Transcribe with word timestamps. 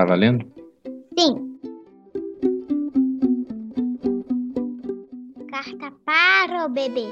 Tá 0.00 0.06
valendo? 0.06 0.50
Sim. 1.18 1.60
Carta 5.50 5.90
para 6.06 6.64
o 6.64 6.70
bebê. 6.70 7.04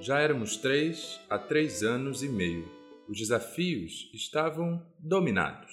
Já 0.00 0.18
éramos 0.18 0.56
três 0.56 1.20
há 1.30 1.38
três 1.38 1.84
anos 1.84 2.24
e 2.24 2.28
meio. 2.28 2.68
Os 3.08 3.18
desafios 3.18 4.10
estavam 4.12 4.84
dominados. 4.98 5.70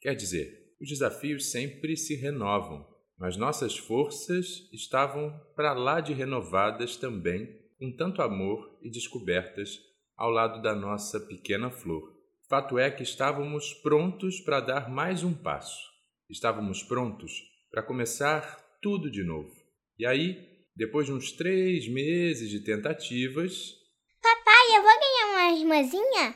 Quer 0.00 0.16
dizer, 0.16 0.74
os 0.80 0.88
desafios 0.88 1.52
sempre 1.52 1.96
se 1.96 2.16
renovam, 2.16 2.84
mas 3.16 3.36
nossas 3.36 3.78
forças 3.78 4.68
estavam 4.72 5.32
para 5.54 5.72
lá 5.72 6.00
de 6.00 6.12
renovadas 6.12 6.96
também, 6.96 7.64
com 7.78 7.94
tanto 7.94 8.22
amor 8.22 8.78
e 8.82 8.90
descobertas 8.90 9.78
ao 10.16 10.30
lado 10.30 10.62
da 10.62 10.74
nossa 10.74 11.20
pequena 11.20 11.70
flor. 11.70 12.14
Fato 12.48 12.78
é 12.78 12.90
que 12.90 13.02
estávamos 13.02 13.74
prontos 13.74 14.40
para 14.40 14.60
dar 14.60 14.88
mais 14.88 15.22
um 15.22 15.34
passo. 15.34 15.84
Estávamos 16.30 16.82
prontos 16.82 17.42
para 17.70 17.82
começar 17.82 18.56
tudo 18.80 19.10
de 19.10 19.22
novo. 19.22 19.52
E 19.98 20.06
aí, 20.06 20.64
depois 20.74 21.06
de 21.06 21.12
uns 21.12 21.32
três 21.32 21.88
meses 21.88 22.50
de 22.50 22.60
tentativas. 22.60 23.74
Papai, 24.22 24.76
eu 24.76 24.82
vou 24.82 24.92
ganhar 25.00 25.32
uma 25.32 25.58
irmãzinha? 25.58 26.34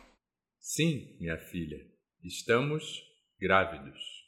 Sim, 0.59 1.16
minha 1.18 1.38
filha, 1.38 1.79
estamos 2.23 3.02
grávidos. 3.41 4.20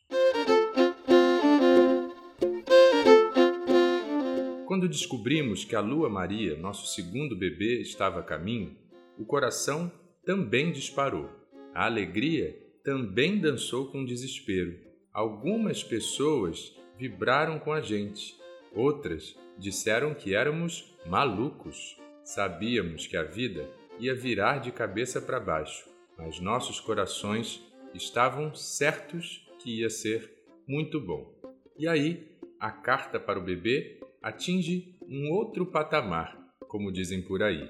Quando 4.72 4.88
descobrimos 4.88 5.66
que 5.66 5.76
a 5.76 5.80
Lua 5.80 6.08
Maria, 6.08 6.56
nosso 6.56 6.94
segundo 6.94 7.36
bebê, 7.36 7.82
estava 7.82 8.20
a 8.20 8.22
caminho, 8.22 8.74
o 9.18 9.24
coração 9.26 9.92
também 10.24 10.72
disparou. 10.72 11.28
A 11.74 11.84
alegria 11.84 12.58
também 12.82 13.38
dançou 13.38 13.92
com 13.92 14.02
desespero. 14.02 14.80
Algumas 15.12 15.84
pessoas 15.84 16.74
vibraram 16.96 17.58
com 17.58 17.70
a 17.70 17.82
gente, 17.82 18.34
outras 18.74 19.38
disseram 19.58 20.14
que 20.14 20.34
éramos 20.34 20.96
malucos. 21.04 22.00
Sabíamos 22.24 23.06
que 23.06 23.18
a 23.18 23.24
vida 23.24 23.68
ia 24.00 24.14
virar 24.14 24.56
de 24.60 24.72
cabeça 24.72 25.20
para 25.20 25.38
baixo, 25.38 25.86
mas 26.16 26.40
nossos 26.40 26.80
corações 26.80 27.62
estavam 27.92 28.54
certos 28.54 29.46
que 29.58 29.80
ia 29.80 29.90
ser 29.90 30.32
muito 30.66 30.98
bom. 30.98 31.30
E 31.76 31.86
aí, 31.86 32.26
a 32.58 32.70
carta 32.70 33.20
para 33.20 33.38
o 33.38 33.44
bebê 33.44 34.00
atinge 34.22 34.96
um 35.08 35.30
outro 35.32 35.66
patamar, 35.66 36.38
como 36.68 36.92
dizem 36.92 37.20
por 37.22 37.42
aí. 37.42 37.68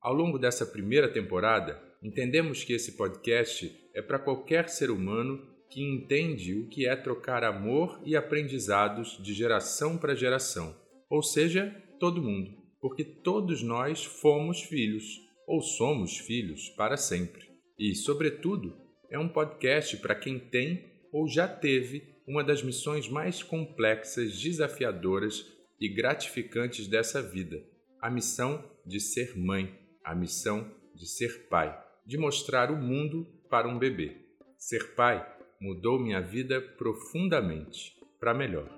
Ao 0.00 0.12
longo 0.12 0.38
dessa 0.38 0.66
primeira 0.66 1.12
temporada, 1.12 1.80
entendemos 2.02 2.64
que 2.64 2.72
esse 2.72 2.96
podcast 2.96 3.72
é 3.94 4.02
para 4.02 4.18
qualquer 4.18 4.68
ser 4.68 4.90
humano 4.90 5.40
que 5.70 5.82
entende 5.82 6.54
o 6.54 6.68
que 6.68 6.86
é 6.86 6.96
trocar 6.96 7.44
amor 7.44 8.00
e 8.04 8.16
aprendizados 8.16 9.18
de 9.22 9.32
geração 9.34 9.96
para 9.96 10.14
geração, 10.14 10.74
ou 11.08 11.22
seja, 11.22 11.70
todo 11.98 12.22
mundo, 12.22 12.50
porque 12.80 13.04
todos 13.04 13.62
nós 13.62 14.04
fomos 14.04 14.62
filhos 14.62 15.04
ou 15.46 15.60
somos 15.60 16.18
filhos 16.18 16.68
para 16.70 16.96
sempre. 16.96 17.55
E, 17.78 17.94
sobretudo, 17.94 18.76
é 19.10 19.18
um 19.18 19.28
podcast 19.28 19.96
para 19.98 20.14
quem 20.14 20.38
tem 20.38 20.84
ou 21.12 21.28
já 21.28 21.46
teve 21.46 22.16
uma 22.26 22.42
das 22.42 22.62
missões 22.62 23.08
mais 23.08 23.42
complexas, 23.42 24.40
desafiadoras 24.40 25.46
e 25.80 25.88
gratificantes 25.88 26.86
dessa 26.86 27.22
vida: 27.22 27.62
a 28.00 28.10
missão 28.10 28.64
de 28.84 29.00
ser 29.00 29.36
mãe, 29.36 29.78
a 30.04 30.14
missão 30.14 30.70
de 30.94 31.06
ser 31.06 31.48
pai, 31.48 31.76
de 32.04 32.16
mostrar 32.16 32.70
o 32.70 32.76
mundo 32.76 33.26
para 33.48 33.68
um 33.68 33.78
bebê. 33.78 34.16
Ser 34.58 34.94
pai 34.94 35.24
mudou 35.60 35.98
minha 35.98 36.20
vida 36.20 36.60
profundamente, 36.60 37.94
para 38.18 38.34
melhor. 38.34 38.68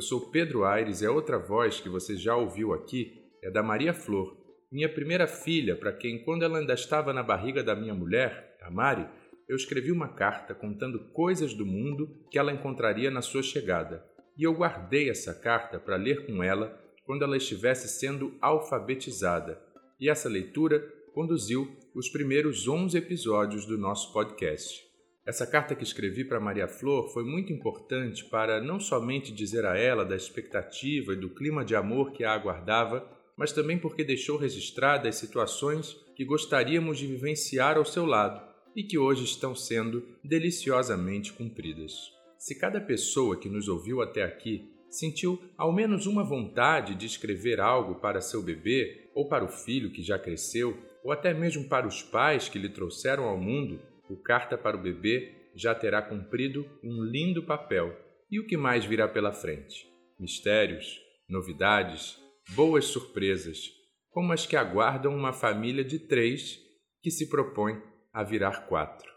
Eu 0.00 0.02
sou 0.02 0.30
Pedro 0.30 0.64
Aires 0.64 1.02
e 1.02 1.06
a 1.06 1.12
outra 1.12 1.38
voz 1.38 1.78
que 1.78 1.88
você 1.90 2.16
já 2.16 2.34
ouviu 2.34 2.72
aqui 2.72 3.22
é 3.42 3.50
da 3.50 3.62
Maria 3.62 3.92
Flor, 3.92 4.34
minha 4.72 4.88
primeira 4.88 5.26
filha, 5.26 5.76
para 5.76 5.92
quem, 5.92 6.24
quando 6.24 6.42
ela 6.42 6.58
ainda 6.58 6.72
estava 6.72 7.12
na 7.12 7.22
barriga 7.22 7.62
da 7.62 7.76
minha 7.76 7.92
mulher, 7.92 8.56
a 8.62 8.70
Mari, 8.70 9.06
eu 9.46 9.54
escrevi 9.54 9.92
uma 9.92 10.08
carta 10.08 10.54
contando 10.54 11.12
coisas 11.12 11.52
do 11.52 11.66
mundo 11.66 12.08
que 12.30 12.38
ela 12.38 12.50
encontraria 12.50 13.10
na 13.10 13.20
sua 13.20 13.42
chegada. 13.42 14.02
E 14.38 14.42
eu 14.42 14.54
guardei 14.54 15.10
essa 15.10 15.34
carta 15.34 15.78
para 15.78 15.96
ler 15.96 16.24
com 16.24 16.42
ela 16.42 16.82
quando 17.04 17.22
ela 17.22 17.36
estivesse 17.36 17.86
sendo 17.86 18.34
alfabetizada. 18.40 19.60
E 20.00 20.08
essa 20.08 20.30
leitura 20.30 20.80
conduziu 21.12 21.76
os 21.94 22.08
primeiros 22.08 22.66
11 22.66 22.96
episódios 22.96 23.66
do 23.66 23.76
nosso 23.76 24.14
podcast. 24.14 24.89
Essa 25.30 25.46
carta 25.46 25.76
que 25.76 25.84
escrevi 25.84 26.24
para 26.24 26.40
Maria 26.40 26.66
Flor 26.66 27.08
foi 27.12 27.22
muito 27.22 27.52
importante 27.52 28.24
para 28.24 28.60
não 28.60 28.80
somente 28.80 29.32
dizer 29.32 29.64
a 29.64 29.78
ela 29.78 30.04
da 30.04 30.16
expectativa 30.16 31.12
e 31.12 31.16
do 31.16 31.30
clima 31.30 31.64
de 31.64 31.76
amor 31.76 32.10
que 32.10 32.24
a 32.24 32.32
aguardava, 32.32 33.08
mas 33.36 33.52
também 33.52 33.78
porque 33.78 34.02
deixou 34.02 34.36
registradas 34.36 35.14
situações 35.14 35.96
que 36.16 36.24
gostaríamos 36.24 36.98
de 36.98 37.06
vivenciar 37.06 37.76
ao 37.76 37.84
seu 37.84 38.06
lado 38.06 38.42
e 38.74 38.82
que 38.82 38.98
hoje 38.98 39.22
estão 39.22 39.54
sendo 39.54 40.04
deliciosamente 40.24 41.32
cumpridas. 41.32 41.92
Se 42.36 42.58
cada 42.58 42.80
pessoa 42.80 43.38
que 43.38 43.48
nos 43.48 43.68
ouviu 43.68 44.02
até 44.02 44.24
aqui 44.24 44.68
sentiu 44.90 45.40
ao 45.56 45.72
menos 45.72 46.06
uma 46.06 46.24
vontade 46.24 46.96
de 46.96 47.06
escrever 47.06 47.60
algo 47.60 48.00
para 48.00 48.20
seu 48.20 48.42
bebê, 48.42 49.08
ou 49.14 49.28
para 49.28 49.44
o 49.44 49.48
filho 49.48 49.92
que 49.92 50.02
já 50.02 50.18
cresceu, 50.18 50.76
ou 51.04 51.12
até 51.12 51.32
mesmo 51.32 51.68
para 51.68 51.86
os 51.86 52.02
pais 52.02 52.48
que 52.48 52.58
lhe 52.58 52.68
trouxeram 52.68 53.28
ao 53.28 53.38
mundo, 53.38 53.80
o 54.10 54.16
Carta 54.16 54.58
para 54.58 54.76
o 54.76 54.82
Bebê 54.82 55.52
já 55.54 55.72
terá 55.72 56.02
cumprido 56.02 56.66
um 56.82 57.04
lindo 57.04 57.46
papel. 57.46 57.96
E 58.28 58.40
o 58.40 58.46
que 58.46 58.56
mais 58.56 58.84
virá 58.84 59.06
pela 59.06 59.32
frente? 59.32 59.86
Mistérios, 60.18 61.00
novidades, 61.28 62.18
boas 62.50 62.86
surpresas, 62.86 63.70
como 64.10 64.32
as 64.32 64.46
que 64.46 64.56
aguardam 64.56 65.14
uma 65.14 65.32
família 65.32 65.84
de 65.84 66.00
três 66.00 66.58
que 67.00 67.10
se 67.10 67.28
propõe 67.28 67.80
a 68.12 68.24
virar 68.24 68.66
quatro. 68.66 69.08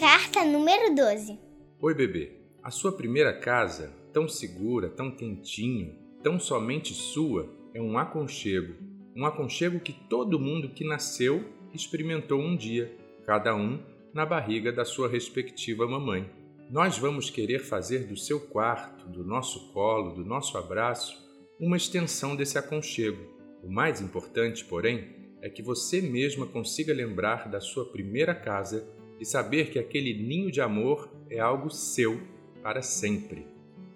Carta 0.00 0.44
número 0.44 0.94
12. 0.94 1.38
Oi, 1.80 1.94
bebê. 1.94 2.38
A 2.62 2.70
sua 2.70 2.96
primeira 2.96 3.38
casa, 3.38 3.94
tão 4.12 4.26
segura, 4.26 4.88
tão 4.88 5.14
quentinha, 5.14 6.07
tão 6.22 6.38
somente 6.38 6.92
sua, 6.94 7.48
é 7.74 7.80
um 7.80 7.98
aconchego, 7.98 8.74
um 9.14 9.24
aconchego 9.24 9.80
que 9.80 9.92
todo 9.92 10.38
mundo 10.38 10.68
que 10.68 10.84
nasceu 10.84 11.44
experimentou 11.72 12.40
um 12.40 12.56
dia, 12.56 12.96
cada 13.24 13.54
um 13.54 13.80
na 14.12 14.24
barriga 14.24 14.72
da 14.72 14.84
sua 14.84 15.08
respectiva 15.08 15.86
mamãe. 15.86 16.28
Nós 16.70 16.98
vamos 16.98 17.30
querer 17.30 17.60
fazer 17.60 18.06
do 18.06 18.16
seu 18.16 18.40
quarto, 18.40 19.08
do 19.08 19.24
nosso 19.24 19.72
colo, 19.72 20.14
do 20.14 20.24
nosso 20.24 20.58
abraço, 20.58 21.16
uma 21.58 21.76
extensão 21.76 22.36
desse 22.36 22.58
aconchego. 22.58 23.18
O 23.62 23.70
mais 23.70 24.00
importante, 24.00 24.64
porém, 24.64 25.16
é 25.40 25.48
que 25.48 25.62
você 25.62 26.00
mesma 26.00 26.46
consiga 26.46 26.92
lembrar 26.92 27.48
da 27.48 27.60
sua 27.60 27.84
primeira 27.84 28.34
casa 28.34 28.88
e 29.20 29.24
saber 29.24 29.70
que 29.70 29.78
aquele 29.78 30.14
ninho 30.14 30.50
de 30.50 30.60
amor 30.60 31.10
é 31.30 31.38
algo 31.38 31.70
seu 31.70 32.20
para 32.62 32.82
sempre. 32.82 33.46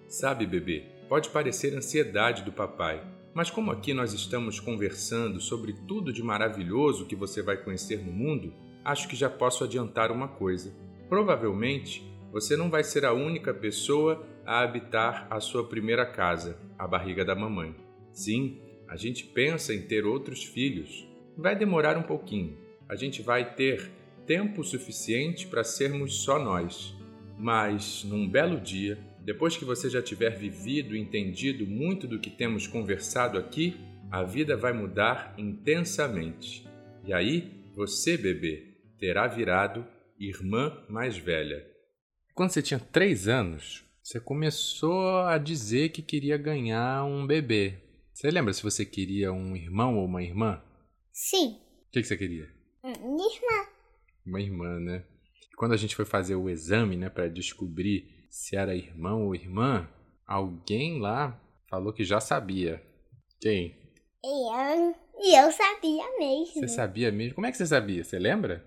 Sabe, 0.07 0.45
bebê, 0.45 0.83
Pode 1.13 1.29
parecer 1.29 1.75
ansiedade 1.75 2.41
do 2.41 2.51
papai, 2.51 3.05
mas 3.35 3.51
como 3.51 3.69
aqui 3.69 3.93
nós 3.93 4.13
estamos 4.13 4.59
conversando 4.59 5.39
sobre 5.39 5.71
tudo 5.71 6.11
de 6.11 6.23
maravilhoso 6.23 7.05
que 7.05 7.15
você 7.15 7.39
vai 7.43 7.55
conhecer 7.55 8.03
no 8.03 8.11
mundo, 8.11 8.51
acho 8.83 9.07
que 9.07 9.15
já 9.15 9.29
posso 9.29 9.63
adiantar 9.63 10.11
uma 10.11 10.27
coisa. 10.27 10.73
Provavelmente 11.07 12.03
você 12.31 12.57
não 12.57 12.67
vai 12.67 12.83
ser 12.83 13.05
a 13.05 13.13
única 13.13 13.53
pessoa 13.53 14.25
a 14.43 14.61
habitar 14.61 15.27
a 15.29 15.39
sua 15.39 15.63
primeira 15.63 16.03
casa, 16.03 16.57
a 16.79 16.87
barriga 16.87 17.23
da 17.23 17.35
mamãe. 17.35 17.75
Sim, 18.11 18.59
a 18.87 18.95
gente 18.95 19.23
pensa 19.23 19.71
em 19.71 19.83
ter 19.83 20.07
outros 20.07 20.43
filhos. 20.43 21.07
Vai 21.37 21.55
demorar 21.55 21.95
um 21.95 22.01
pouquinho. 22.01 22.57
A 22.89 22.95
gente 22.95 23.21
vai 23.21 23.53
ter 23.53 23.91
tempo 24.25 24.63
suficiente 24.63 25.45
para 25.45 25.63
sermos 25.63 26.23
só 26.23 26.39
nós. 26.39 26.95
Mas, 27.37 28.03
num 28.03 28.27
belo 28.27 28.59
dia, 28.59 28.97
depois 29.25 29.55
que 29.55 29.65
você 29.65 29.89
já 29.89 30.01
tiver 30.01 30.37
vivido 30.37 30.95
e 30.95 30.99
entendido 30.99 31.65
muito 31.65 32.07
do 32.07 32.19
que 32.19 32.29
temos 32.29 32.67
conversado 32.67 33.37
aqui, 33.37 33.77
a 34.11 34.23
vida 34.23 34.55
vai 34.57 34.73
mudar 34.73 35.33
intensamente. 35.37 36.67
E 37.05 37.13
aí, 37.13 37.65
você, 37.73 38.17
bebê, 38.17 38.77
terá 38.99 39.27
virado 39.27 39.85
irmã 40.19 40.85
mais 40.89 41.17
velha. 41.17 41.65
Quando 42.35 42.51
você 42.51 42.61
tinha 42.61 42.79
três 42.79 43.27
anos, 43.27 43.83
Você 44.03 44.19
começou 44.19 45.19
a 45.19 45.37
dizer 45.37 45.89
que 45.89 46.01
queria 46.01 46.37
ganhar 46.37 47.05
um 47.05 47.25
bebê. 47.25 47.77
Você 48.13 48.29
lembra 48.29 48.51
se 48.51 48.61
você 48.61 48.85
queria 48.85 49.31
um 49.31 49.55
irmão 49.55 49.97
ou 49.97 50.05
uma 50.05 50.21
irmã? 50.21 50.61
Sim. 51.13 51.57
O 51.87 51.91
que, 51.91 52.01
que 52.01 52.07
você 52.07 52.17
queria? 52.17 52.49
Minha 52.83 53.33
irmã. 53.33 53.67
Uma 54.25 54.41
irmã, 54.41 54.79
né? 54.81 55.05
Quando 55.55 55.71
a 55.71 55.77
gente 55.77 55.95
foi 55.95 56.03
fazer 56.03 56.35
o 56.35 56.49
exame, 56.49 56.97
né, 56.97 57.09
para 57.09 57.29
descobrir 57.29 58.22
se 58.33 58.55
era 58.55 58.75
irmão 58.75 59.27
ou 59.27 59.35
irmã, 59.35 59.87
alguém 60.25 60.99
lá 60.99 61.39
falou 61.69 61.93
que 61.93 62.03
já 62.03 62.19
sabia. 62.19 62.81
Quem? 63.39 63.77
Eu, 64.23 64.95
e 65.19 65.35
eu 65.39 65.51
sabia 65.51 66.17
mesmo. 66.17 66.55
Você 66.55 66.67
sabia 66.67 67.11
mesmo? 67.11 67.35
Como 67.35 67.45
é 67.45 67.51
que 67.51 67.57
você 67.57 67.67
sabia? 67.67 68.03
Você 68.03 68.17
lembra? 68.17 68.65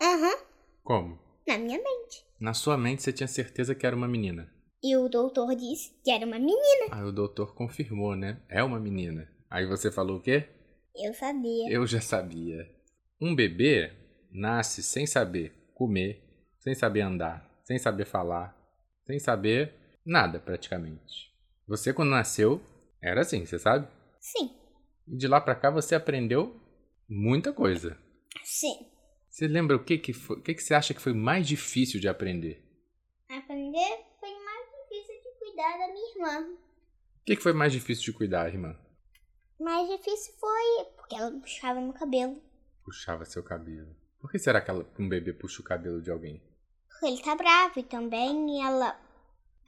Aham, 0.00 0.36
Como? 0.84 1.18
na 1.48 1.58
minha 1.58 1.78
mente. 1.78 2.24
Na 2.38 2.54
sua 2.54 2.78
mente 2.78 3.02
você 3.02 3.12
tinha 3.12 3.26
certeza 3.26 3.74
que 3.74 3.84
era 3.84 3.96
uma 3.96 4.06
menina. 4.06 4.48
E 4.80 4.96
o 4.96 5.08
doutor 5.08 5.56
disse 5.56 6.00
que 6.04 6.12
era 6.12 6.24
uma 6.24 6.38
menina. 6.38 6.86
Aí 6.92 7.02
o 7.02 7.10
doutor 7.10 7.56
confirmou, 7.56 8.14
né? 8.14 8.40
É 8.48 8.62
uma 8.62 8.78
menina. 8.78 9.28
Aí 9.50 9.66
você 9.66 9.90
falou 9.90 10.18
o 10.18 10.22
quê? 10.22 10.44
Eu 10.94 11.12
sabia. 11.12 11.68
Eu 11.68 11.84
já 11.88 12.00
sabia. 12.00 12.70
Um 13.20 13.34
bebê 13.34 13.90
nasce 14.30 14.80
sem 14.80 15.08
saber 15.08 15.52
comer, 15.74 16.22
sem 16.60 16.72
saber 16.72 17.00
andar, 17.00 17.60
sem 17.64 17.78
saber 17.80 18.04
falar, 18.06 18.56
sem 19.08 19.18
saber 19.18 19.74
nada 20.04 20.38
praticamente. 20.38 21.32
Você 21.66 21.92
quando 21.94 22.10
nasceu 22.10 22.60
era 23.02 23.22
assim, 23.22 23.44
você 23.46 23.58
sabe? 23.58 23.88
Sim, 24.20 24.50
E 25.06 25.16
de 25.16 25.26
lá 25.26 25.40
pra 25.40 25.54
cá 25.54 25.70
você 25.70 25.94
aprendeu 25.94 26.60
muita 27.08 27.52
coisa. 27.52 27.96
sim. 28.44 28.86
Você 29.30 29.46
lembra 29.48 29.76
o 29.76 29.82
que 29.84 29.96
que 29.98 30.12
foi, 30.12 30.36
o 30.38 30.42
que 30.42 30.52
que 30.54 30.62
você 30.62 30.74
acha 30.74 30.92
que 30.92 31.00
foi 31.00 31.12
mais 31.14 31.46
difícil 31.46 31.98
de 32.00 32.08
aprender? 32.08 32.62
Aprender 33.30 34.04
foi 34.20 34.30
mais 34.44 34.66
difícil 34.82 35.14
de 35.22 35.38
cuidar 35.38 35.78
da 35.78 35.92
minha 35.92 36.14
irmã. 36.14 36.54
O 37.20 37.24
que 37.24 37.36
que 37.36 37.42
foi 37.42 37.52
mais 37.52 37.72
difícil 37.72 38.04
de 38.04 38.12
cuidar, 38.12 38.48
irmã? 38.48 38.76
Mais 39.60 39.88
difícil 39.88 40.34
foi 40.40 40.84
porque 40.96 41.14
ela 41.14 41.30
puxava 41.40 41.80
meu 41.80 41.92
cabelo. 41.92 42.42
Puxava 42.84 43.24
seu 43.24 43.42
cabelo. 43.42 43.94
Por 44.20 44.30
que 44.30 44.38
será 44.38 44.60
que 44.60 44.70
ela- 44.70 44.86
um 44.98 45.08
bebê 45.08 45.32
puxa 45.32 45.60
o 45.62 45.64
cabelo 45.64 46.02
de 46.02 46.10
alguém? 46.10 46.42
Ele 47.02 47.22
tá 47.22 47.34
bravo 47.34 47.78
e 47.78 47.82
também 47.82 48.64
ela 48.64 48.98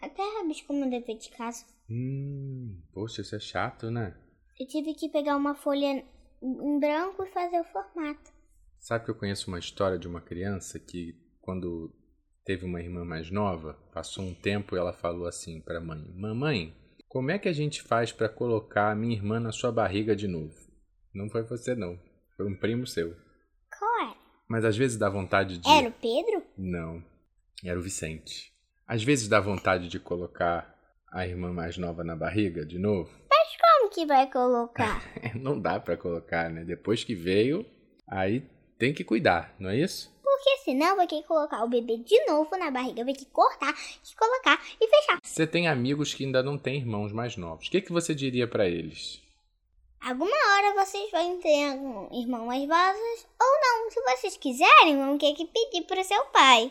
até 0.01 0.23
rabiscou 0.39 0.77
meu 0.77 0.91
dever 0.91 1.17
de 1.19 1.31
casa. 1.31 1.65
Hum, 1.89 2.81
poxa, 2.93 3.21
isso 3.21 3.37
é 3.37 3.41
chato, 3.41 3.91
né? 3.91 4.17
Eu 4.59 4.67
tive 4.67 4.95
que 4.95 5.09
pegar 5.09 5.37
uma 5.37 5.55
folha 5.55 6.05
em 6.43 6.79
branco 6.79 7.23
e 7.25 7.31
fazer 7.31 7.61
o 7.61 7.65
formato. 7.65 8.31
Sabe 8.79 9.05
que 9.05 9.11
eu 9.11 9.15
conheço 9.15 9.49
uma 9.49 9.59
história 9.59 9.99
de 9.99 10.09
uma 10.09 10.21
criança 10.21 10.79
que, 10.79 11.15
quando 11.41 11.93
teve 12.45 12.65
uma 12.65 12.81
irmã 12.81 13.05
mais 13.05 13.31
nova, 13.31 13.75
passou 13.93 14.25
um 14.25 14.35
tempo 14.35 14.75
e 14.75 14.79
ela 14.79 14.93
falou 14.93 15.27
assim 15.27 15.61
para 15.61 15.79
a 15.79 15.81
mãe: 15.81 16.03
Mamãe, 16.15 16.75
como 17.09 17.31
é 17.31 17.39
que 17.39 17.49
a 17.49 17.53
gente 17.53 17.83
faz 17.83 18.13
para 18.13 18.29
colocar 18.29 18.91
a 18.91 18.95
minha 18.95 19.15
irmã 19.15 19.39
na 19.39 19.53
sua 19.53 19.71
barriga 19.71 20.17
de 20.17 20.27
novo? 20.27 20.55
Não 21.15 21.29
foi 21.29 21.43
você, 21.43 21.75
não. 21.75 21.99
Foi 22.37 22.47
um 22.47 22.57
primo 22.57 22.87
seu. 22.87 23.15
Qual 23.79 24.09
era? 24.09 24.17
Mas 24.49 24.65
às 24.65 24.77
vezes 24.77 24.97
dá 24.97 25.09
vontade 25.11 25.59
de. 25.59 25.69
Era 25.69 25.89
o 25.89 25.93
Pedro? 25.93 26.43
Não. 26.57 27.05
Era 27.65 27.79
o 27.79 27.83
Vicente. 27.83 28.53
Às 28.87 29.03
vezes 29.03 29.29
dá 29.29 29.41
vontade 29.41 29.89
de 29.89 30.01
colocar 30.01 30.75
a 31.13 31.27
irmã 31.27 31.53
mais 31.53 31.77
nova 31.77 32.03
na 32.03 32.17
barriga 32.17 32.65
de 32.65 32.79
novo. 32.79 33.21
Como 33.81 33.91
que 33.91 34.05
vai 34.05 34.31
colocar? 34.31 35.03
Não 35.35 35.59
dá 35.59 35.81
pra 35.81 35.97
colocar, 35.97 36.51
né? 36.51 36.65
Depois 36.65 37.03
que 37.03 37.15
veio, 37.15 37.65
aí 38.07 38.47
tem 38.79 38.93
que 38.93 39.03
cuidar, 39.03 39.55
não 39.59 39.71
é 39.71 39.79
isso? 39.79 40.15
Porque 40.23 40.59
senão 40.59 40.97
vai 40.97 41.07
ter 41.07 41.23
que 41.23 41.27
colocar 41.27 41.65
o 41.65 41.69
bebê 41.69 41.97
de 41.97 42.25
novo 42.27 42.57
na 42.59 42.71
barriga, 42.71 43.05
vai 43.05 43.15
ter 43.15 43.25
que 43.25 43.31
cortar, 43.31 43.73
e 43.73 44.17
colocar 44.17 44.63
e 44.79 44.87
fechar. 44.87 45.19
Você 45.23 45.47
tem 45.47 45.67
amigos 45.67 46.13
que 46.13 46.25
ainda 46.25 46.43
não 46.43 46.59
têm 46.59 46.77
irmãos 46.77 47.11
mais 47.11 47.37
novos. 47.39 47.69
O 47.69 47.71
que, 47.71 47.81
que 47.81 47.93
você 47.93 48.15
diria 48.15 48.47
pra 48.47 48.69
eles? 48.69 49.23
Alguma 50.01 50.31
hora 50.31 50.85
vocês 50.85 51.11
vão 51.11 51.41
ter 51.41 51.71
um 51.71 52.09
irmão 52.13 52.47
mais 52.47 52.67
vozes 52.67 53.27
ou 53.41 53.61
não. 53.61 53.91
Se 53.91 54.03
vocês 54.03 54.37
quiserem, 54.37 54.99
vão 54.99 55.17
ter 55.17 55.33
que 55.35 55.47
pedir 55.47 55.83
pro 55.87 56.05
seu 56.05 56.23
pai. 56.27 56.71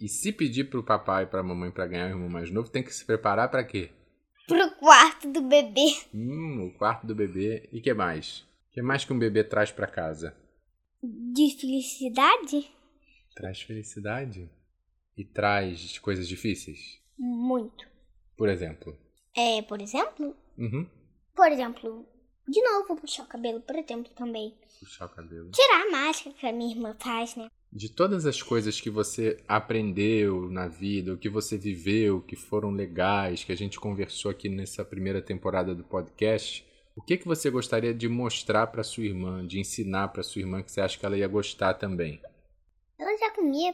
E 0.00 0.08
se 0.08 0.32
pedir 0.32 0.70
pro 0.70 0.82
papai 0.82 1.24
e 1.24 1.26
pra 1.26 1.42
mamãe 1.42 1.70
pra 1.70 1.86
ganhar 1.86 2.06
um 2.06 2.10
irmão 2.10 2.28
mais 2.30 2.50
novo, 2.50 2.70
tem 2.70 2.82
que 2.82 2.92
se 2.92 3.04
preparar 3.04 3.50
pra 3.50 3.62
quê? 3.62 3.90
Pro 4.46 4.70
quarto 4.76 5.30
do 5.30 5.42
bebê. 5.42 5.94
Hum, 6.14 6.68
o 6.68 6.78
quarto 6.78 7.06
do 7.06 7.14
bebê. 7.14 7.68
E 7.70 7.80
que 7.82 7.92
mais? 7.92 8.40
O 8.70 8.72
que 8.72 8.80
mais 8.82 9.04
que 9.04 9.12
um 9.12 9.18
bebê 9.18 9.44
traz 9.44 9.70
pra 9.70 9.86
casa? 9.86 10.34
De 11.02 11.54
felicidade? 11.60 12.70
Traz 13.34 13.60
felicidade. 13.60 14.50
E 15.16 15.24
traz 15.24 15.98
coisas 15.98 16.26
difíceis. 16.26 16.98
Muito. 17.18 17.86
Por 18.36 18.48
exemplo. 18.48 18.96
É, 19.36 19.60
por 19.62 19.82
exemplo? 19.82 20.34
Uhum. 20.56 20.88
Por 21.36 21.52
exemplo, 21.52 22.08
de 22.48 22.62
novo 22.62 22.96
puxar 22.96 23.24
o 23.24 23.28
cabelo, 23.28 23.60
por 23.60 23.76
exemplo, 23.76 24.10
também. 24.14 24.54
Puxar 24.80 25.06
o 25.06 25.08
cabelo. 25.10 25.50
Tirar 25.50 25.86
a 25.86 25.90
máscara 25.90 26.34
que 26.34 26.46
a 26.46 26.52
minha 26.52 26.74
irmã 26.74 26.96
faz, 26.98 27.36
né? 27.36 27.50
De 27.72 27.88
todas 27.88 28.26
as 28.26 28.42
coisas 28.42 28.80
que 28.80 28.90
você 28.90 29.36
aprendeu 29.46 30.50
na 30.50 30.66
vida, 30.66 31.14
o 31.14 31.18
que 31.18 31.28
você 31.28 31.56
viveu, 31.56 32.20
que 32.20 32.34
foram 32.34 32.70
legais, 32.72 33.44
que 33.44 33.52
a 33.52 33.56
gente 33.56 33.78
conversou 33.78 34.30
aqui 34.30 34.48
nessa 34.48 34.84
primeira 34.84 35.22
temporada 35.22 35.72
do 35.72 35.84
podcast, 35.84 36.66
o 36.96 37.02
que 37.02 37.16
que 37.16 37.28
você 37.28 37.48
gostaria 37.48 37.94
de 37.94 38.08
mostrar 38.08 38.66
para 38.66 38.82
sua 38.82 39.04
irmã, 39.04 39.46
de 39.46 39.60
ensinar 39.60 40.08
para 40.08 40.24
sua 40.24 40.40
irmã 40.40 40.62
que 40.62 40.72
você 40.72 40.80
acha 40.80 40.98
que 40.98 41.06
ela 41.06 41.16
ia 41.16 41.28
gostar 41.28 41.74
também? 41.74 42.20
Ela 42.98 43.16
já 43.16 43.30
comia 43.30 43.72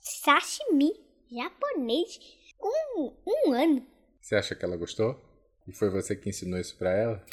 sashimi 0.00 0.92
japonês 1.30 2.18
com 2.56 3.16
um 3.26 3.52
ano. 3.52 3.84
Você 4.20 4.36
acha 4.36 4.54
que 4.54 4.64
ela 4.64 4.76
gostou? 4.76 5.20
E 5.66 5.72
foi 5.72 5.90
você 5.90 6.14
que 6.14 6.28
ensinou 6.28 6.60
isso 6.60 6.78
para 6.78 6.92
ela? 6.92 7.26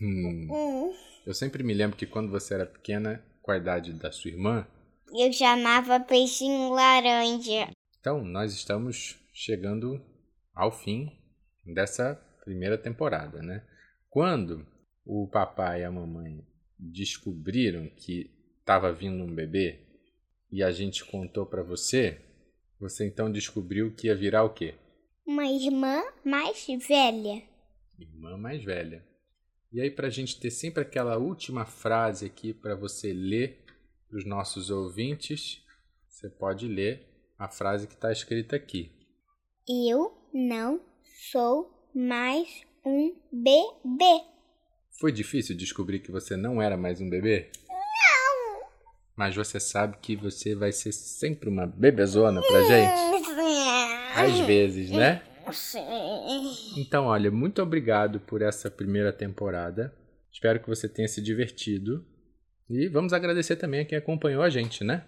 Hum. 0.00 0.48
Hum, 0.50 0.94
Eu 1.26 1.34
sempre 1.34 1.62
me 1.62 1.74
lembro 1.74 1.96
que 1.96 2.06
quando 2.06 2.30
você 2.30 2.54
era 2.54 2.66
pequena, 2.66 3.22
com 3.42 3.50
a 3.50 3.58
idade 3.58 3.92
da 3.92 4.10
sua 4.10 4.30
irmã, 4.30 4.66
eu 5.12 5.32
chamava 5.32 6.00
peixinho 6.00 6.70
laranja. 6.70 7.70
Então, 7.98 8.24
nós 8.24 8.52
estamos 8.52 9.18
chegando 9.32 10.00
ao 10.54 10.70
fim 10.70 11.10
dessa 11.64 12.14
primeira 12.44 12.76
temporada, 12.76 13.42
né? 13.42 13.64
Quando 14.10 14.66
o 15.04 15.26
papai 15.26 15.80
e 15.80 15.84
a 15.84 15.90
mamãe 15.90 16.46
descobriram 16.78 17.88
que 17.96 18.30
estava 18.60 18.92
vindo 18.92 19.24
um 19.24 19.34
bebê 19.34 19.80
e 20.50 20.62
a 20.62 20.70
gente 20.70 21.04
contou 21.04 21.46
para 21.46 21.62
você, 21.62 22.20
você 22.78 23.06
então 23.06 23.30
descobriu 23.30 23.94
que 23.94 24.06
ia 24.06 24.14
virar 24.14 24.44
o 24.44 24.54
quê? 24.54 24.74
Uma 25.26 25.46
irmã 25.46 26.02
mais 26.24 26.66
velha. 26.86 27.42
Irmã 27.98 28.36
mais 28.36 28.62
velha. 28.62 29.04
E 29.72 29.80
aí, 29.80 29.90
para 29.90 30.06
a 30.06 30.10
gente 30.10 30.38
ter 30.38 30.50
sempre 30.50 30.82
aquela 30.82 31.18
última 31.18 31.64
frase 31.64 32.26
aqui 32.26 32.52
para 32.52 32.76
você 32.76 33.12
ler 33.12 33.63
para 34.14 34.18
os 34.20 34.24
nossos 34.24 34.70
ouvintes, 34.70 35.60
você 36.08 36.30
pode 36.30 36.68
ler 36.68 37.04
a 37.36 37.48
frase 37.48 37.88
que 37.88 37.94
está 37.94 38.12
escrita 38.12 38.54
aqui. 38.54 38.92
Eu 39.68 40.16
não 40.32 40.80
sou 41.32 41.90
mais 41.92 42.62
um 42.86 43.12
bebê. 43.32 44.22
Foi 45.00 45.10
difícil 45.10 45.56
descobrir 45.56 45.98
que 45.98 46.12
você 46.12 46.36
não 46.36 46.62
era 46.62 46.76
mais 46.76 47.00
um 47.00 47.10
bebê? 47.10 47.50
Não! 47.68 48.68
Mas 49.16 49.34
você 49.34 49.58
sabe 49.58 49.96
que 50.00 50.14
você 50.14 50.54
vai 50.54 50.70
ser 50.70 50.92
sempre 50.92 51.48
uma 51.48 51.66
bebezona 51.66 52.40
pra 52.40 52.62
gente? 52.62 53.26
Às 54.14 54.38
vezes, 54.46 54.90
né? 54.92 55.22
Então, 56.76 57.06
olha, 57.06 57.32
muito 57.32 57.60
obrigado 57.60 58.20
por 58.20 58.42
essa 58.42 58.70
primeira 58.70 59.12
temporada. 59.12 59.92
Espero 60.30 60.60
que 60.60 60.68
você 60.68 60.88
tenha 60.88 61.08
se 61.08 61.20
divertido. 61.20 62.06
E 62.68 62.88
vamos 62.88 63.12
agradecer 63.12 63.56
também 63.56 63.80
a 63.80 63.84
quem 63.84 63.98
acompanhou 63.98 64.42
a 64.42 64.48
gente, 64.48 64.82
né? 64.82 65.04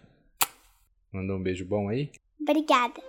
Mandou 1.13 1.37
um 1.37 1.43
beijo 1.43 1.65
bom 1.65 1.89
aí. 1.89 2.11
Obrigada. 2.41 3.01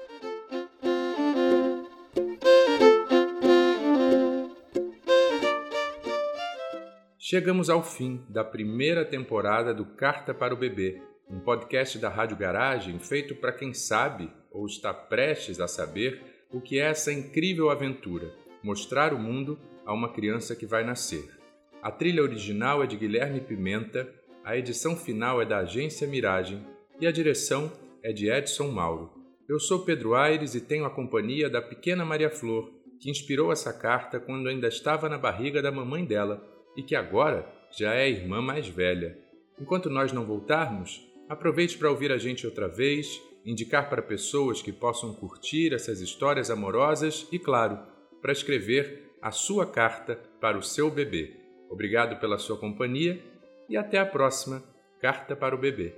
Chegamos 7.19 7.69
ao 7.69 7.83
fim 7.83 8.23
da 8.29 8.43
primeira 8.43 9.03
temporada 9.03 9.73
do 9.73 9.85
Carta 9.85 10.33
para 10.33 10.53
o 10.53 10.57
Bebê, 10.57 11.01
um 11.29 11.41
podcast 11.41 11.99
da 11.99 12.07
Rádio 12.07 12.37
Garagem 12.37 12.99
feito 12.99 13.35
para 13.35 13.51
quem 13.51 13.73
sabe 13.73 14.31
ou 14.49 14.65
está 14.65 14.93
prestes 14.93 15.59
a 15.59 15.67
saber 15.67 16.23
o 16.49 16.61
que 16.61 16.79
é 16.79 16.83
essa 16.83 17.11
incrível 17.11 17.69
aventura 17.69 18.33
mostrar 18.63 19.13
o 19.13 19.19
mundo 19.19 19.59
a 19.85 19.93
uma 19.93 20.11
criança 20.11 20.55
que 20.55 20.65
vai 20.65 20.83
nascer. 20.83 21.37
A 21.81 21.91
trilha 21.91 22.23
original 22.23 22.83
é 22.83 22.87
de 22.87 22.97
Guilherme 22.97 23.39
Pimenta, 23.39 24.07
a 24.47 24.55
edição 24.55 24.95
final 24.95 25.41
é 25.41 25.45
da 25.45 25.57
agência 25.57 26.07
Miragem 26.07 26.65
e 27.01 27.05
a 27.05 27.11
direção 27.11 27.69
é 28.01 28.13
de 28.13 28.31
Edson 28.31 28.69
Mauro. 28.69 29.11
Eu 29.45 29.59
sou 29.59 29.83
Pedro 29.83 30.15
Aires 30.15 30.55
e 30.55 30.61
tenho 30.61 30.85
a 30.85 30.89
companhia 30.89 31.49
da 31.49 31.61
pequena 31.61 32.05
Maria 32.05 32.29
Flor, 32.29 32.71
que 32.97 33.11
inspirou 33.11 33.51
essa 33.51 33.73
carta 33.73 34.21
quando 34.21 34.47
ainda 34.47 34.69
estava 34.69 35.09
na 35.09 35.17
barriga 35.17 35.61
da 35.61 35.69
mamãe 35.69 36.05
dela 36.05 36.41
e 36.77 36.81
que 36.81 36.95
agora 36.95 37.45
já 37.77 37.93
é 37.93 38.03
a 38.03 38.07
irmã 38.07 38.41
mais 38.41 38.69
velha. 38.69 39.19
Enquanto 39.59 39.89
nós 39.89 40.13
não 40.13 40.25
voltarmos, 40.25 41.05
aproveite 41.27 41.77
para 41.77 41.91
ouvir 41.91 42.13
a 42.13 42.17
gente 42.17 42.45
outra 42.45 42.69
vez 42.69 43.21
indicar 43.45 43.89
para 43.89 44.01
pessoas 44.01 44.61
que 44.61 44.71
possam 44.71 45.13
curtir 45.13 45.73
essas 45.73 45.99
histórias 45.99 46.49
amorosas 46.49 47.27
e, 47.33 47.37
claro, 47.37 47.77
para 48.21 48.31
escrever 48.31 49.11
a 49.21 49.29
sua 49.29 49.65
carta 49.65 50.15
para 50.39 50.57
o 50.57 50.63
seu 50.63 50.89
bebê. 50.89 51.33
Obrigado 51.69 52.17
pela 52.21 52.37
sua 52.37 52.57
companhia 52.57 53.21
e 53.69 53.77
até 53.77 53.99
a 53.99 54.05
próxima 54.05 54.63
Carta 54.99 55.35
para 55.35 55.55
o 55.55 55.59
Bebê. 55.59 55.93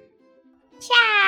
Tchau! 0.80 1.19